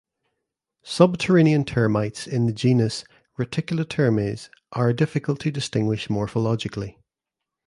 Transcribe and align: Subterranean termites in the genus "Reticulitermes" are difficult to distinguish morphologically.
Subterranean 0.81 1.63
termites 1.63 2.25
in 2.25 2.47
the 2.47 2.51
genus 2.53 3.03
"Reticulitermes" 3.37 4.49
are 4.71 4.93
difficult 4.93 5.39
to 5.41 5.51
distinguish 5.51 6.07
morphologically. 6.07 6.95